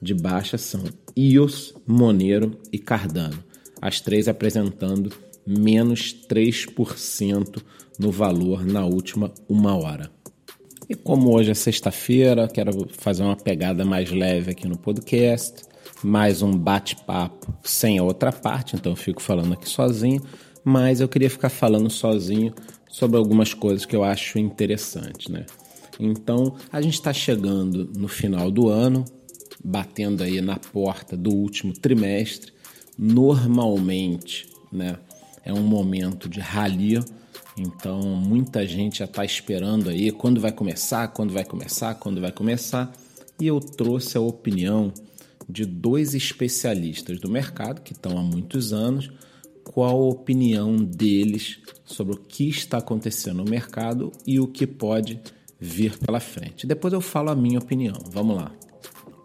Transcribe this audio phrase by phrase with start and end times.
[0.00, 0.84] de baixa são
[1.16, 3.42] IOS, Monero e Cardano.
[3.80, 5.12] As três apresentando
[5.46, 7.60] menos 3%
[7.98, 10.10] no valor na última uma hora.
[10.88, 15.71] E como hoje é sexta-feira, quero fazer uma pegada mais leve aqui no podcast
[16.02, 20.20] mais um bate-papo sem a outra parte, então eu fico falando aqui sozinho,
[20.64, 22.52] mas eu queria ficar falando sozinho
[22.88, 25.46] sobre algumas coisas que eu acho interessantes, né?
[25.98, 29.04] Então, a gente está chegando no final do ano,
[29.64, 32.52] batendo aí na porta do último trimestre.
[32.98, 34.96] Normalmente, né,
[35.44, 37.00] é um momento de rally,
[37.56, 42.32] então muita gente já está esperando aí quando vai começar, quando vai começar, quando vai
[42.32, 42.92] começar.
[43.40, 44.92] E eu trouxe a opinião
[45.48, 49.10] de dois especialistas do mercado que estão há muitos anos,
[49.64, 55.20] qual a opinião deles sobre o que está acontecendo no mercado e o que pode
[55.58, 56.66] vir pela frente.
[56.66, 57.96] Depois eu falo a minha opinião.
[58.10, 58.52] Vamos lá.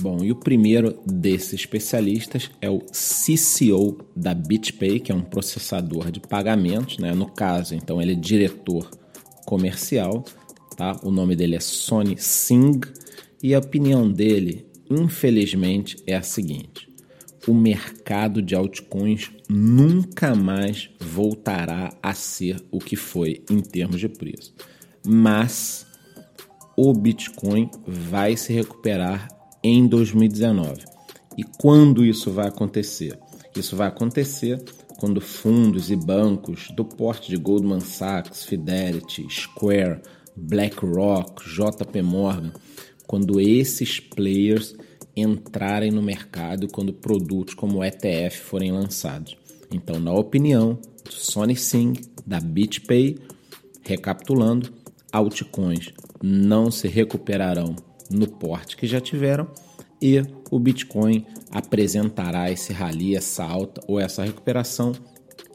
[0.00, 6.10] Bom, e o primeiro desses especialistas é o CCO da BitPay, que é um processador
[6.10, 7.12] de pagamentos, né?
[7.12, 8.88] No caso, então ele é diretor
[9.44, 10.24] comercial,
[10.74, 10.98] tá?
[11.02, 12.80] O nome dele é Sony Singh
[13.42, 16.88] e a opinião dele infelizmente, é a seguinte:
[17.46, 24.08] o mercado de altcoins nunca mais voltará a ser o que foi em termos de
[24.08, 24.54] preço.
[25.06, 25.86] Mas
[26.76, 29.28] o Bitcoin vai se recuperar
[29.62, 30.84] em 2019.
[31.36, 33.18] E quando isso vai acontecer?
[33.56, 34.62] Isso vai acontecer
[34.98, 40.02] quando fundos e bancos do porte de Goldman Sachs, Fidelity, Square,
[40.36, 42.52] BlackRock, JP Morgan
[43.10, 44.76] quando esses players
[45.16, 49.36] entrarem no mercado quando produtos como o ETF forem lançados.
[49.68, 53.18] Então, na opinião do Sony Singh, da BitPay,
[53.82, 54.72] recapitulando,
[55.12, 57.74] altcoins não se recuperarão
[58.08, 59.48] no porte que já tiveram
[60.00, 64.92] e o Bitcoin apresentará esse rally, essa alta ou essa recuperação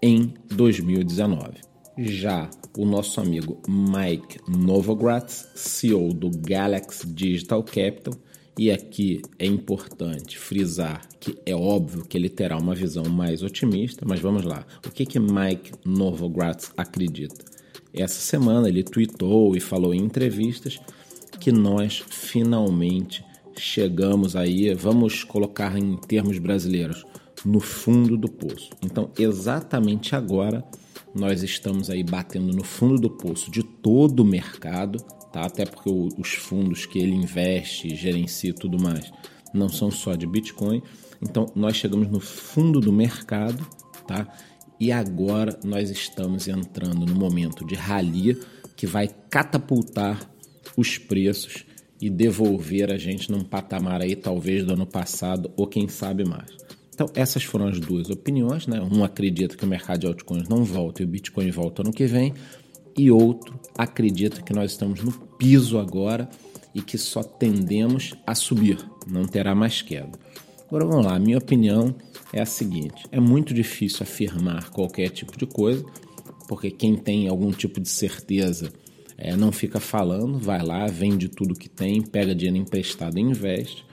[0.04, 1.75] em 2019.
[1.98, 8.14] Já o nosso amigo Mike Novogratz, CEO do Galaxy Digital Capital,
[8.60, 14.06] e aqui é importante frisar que é óbvio que ele terá uma visão mais otimista,
[14.06, 14.66] mas vamos lá.
[14.86, 17.46] O que que Mike Novogratz acredita?
[17.94, 20.78] Essa semana ele tweetou e falou em entrevistas
[21.40, 23.24] que nós finalmente
[23.58, 27.06] chegamos aí, vamos colocar em termos brasileiros,
[27.46, 28.70] no fundo do poço.
[28.84, 30.62] Então, exatamente agora
[31.16, 35.00] nós estamos aí batendo no fundo do poço de todo o mercado,
[35.32, 35.46] tá?
[35.46, 39.12] Até porque o, os fundos que ele investe, gerencia e tudo mais,
[39.54, 40.84] não são só de Bitcoin.
[41.22, 43.66] Então nós chegamos no fundo do mercado,
[44.06, 44.28] tá?
[44.78, 48.38] E agora nós estamos entrando no momento de rally
[48.76, 50.30] que vai catapultar
[50.76, 51.66] os preços
[52.02, 56.52] e devolver a gente num patamar aí talvez do ano passado ou quem sabe mais.
[56.96, 58.80] Então, essas foram as duas opiniões, né?
[58.80, 62.06] Um acredita que o mercado de altcoins não volta e o Bitcoin volta ano que
[62.06, 62.34] vem,
[62.98, 66.30] e outro acredita que nós estamos no piso agora
[66.74, 70.18] e que só tendemos a subir, não terá mais queda.
[70.68, 71.94] Agora vamos lá, a minha opinião
[72.32, 75.86] é a seguinte: é muito difícil afirmar qualquer tipo de coisa,
[76.48, 78.72] porque quem tem algum tipo de certeza
[79.18, 83.84] é, não fica falando, vai lá, vende tudo que tem, pega dinheiro emprestado e investe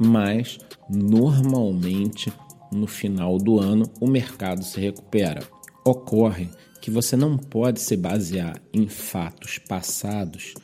[0.00, 0.58] mas
[0.88, 2.32] normalmente
[2.72, 5.42] no final do ano o mercado se recupera.
[5.84, 6.48] Ocorre
[6.80, 10.54] que você não pode se basear em fatos passados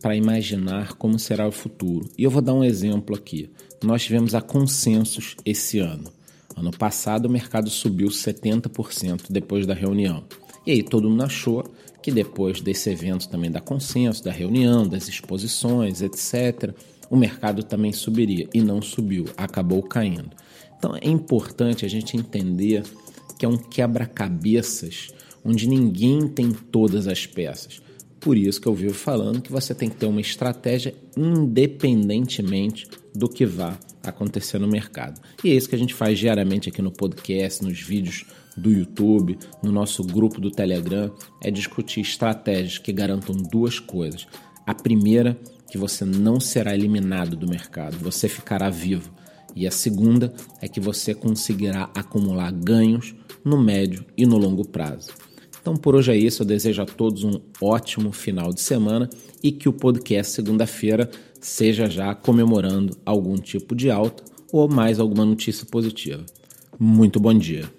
[0.00, 2.08] para imaginar como será o futuro.
[2.16, 3.50] E eu vou dar um exemplo aqui.
[3.82, 6.12] Nós tivemos a consensos esse ano.
[6.56, 10.24] Ano passado o mercado subiu 70% depois da reunião.
[10.64, 11.64] E aí todo mundo achou
[12.00, 16.74] que depois desse evento também da consenso, da reunião, das exposições, etc.,
[17.10, 20.30] o mercado também subiria e não subiu, acabou caindo.
[20.76, 22.82] Então é importante a gente entender
[23.38, 25.08] que é um quebra-cabeças
[25.44, 27.80] onde ninguém tem todas as peças.
[28.20, 33.28] Por isso que eu vivo falando que você tem que ter uma estratégia independentemente do
[33.28, 35.20] que vá acontecer no mercado.
[35.42, 38.24] E é isso que a gente faz diariamente aqui no podcast, nos vídeos
[38.56, 44.26] do YouTube, no nosso grupo do Telegram, é discutir estratégias que garantam duas coisas.
[44.66, 45.38] A primeira,
[45.70, 49.12] que você não será eliminado do mercado, você ficará vivo.
[49.54, 55.10] E a segunda é que você conseguirá acumular ganhos no médio e no longo prazo.
[55.60, 59.10] Então por hoje é isso, eu desejo a todos um ótimo final de semana
[59.42, 61.10] e que o podcast segunda-feira
[61.40, 64.22] seja já comemorando algum tipo de alta
[64.52, 66.24] ou mais alguma notícia positiva.
[66.78, 67.77] Muito bom dia.